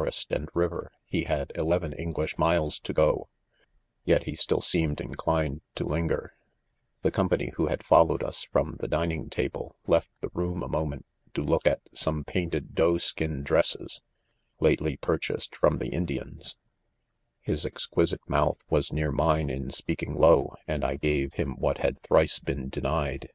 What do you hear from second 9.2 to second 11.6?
table, left the room a moment to